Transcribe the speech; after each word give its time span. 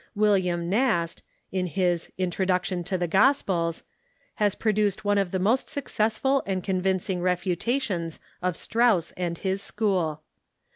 William 0.15 0.67
Nast, 0.67 1.21
in 1.51 1.67
his" 1.67 2.11
Introduction 2.25 2.83
to 2.85 2.97
the 2.97 3.05
Gospels," 3.07 3.83
has 4.37 4.55
produced 4.55 5.05
one 5.05 5.19
of 5.19 5.29
the 5.29 5.37
most 5.37 5.69
successful 5.69 6.41
and 6.47 6.63
convincing 6.63 7.19
refu 7.19 7.55
tations 7.55 8.17
of 8.41 8.55
Strauss 8.57 9.11
and 9.11 9.37
his 9.37 9.61
school. 9.61 10.23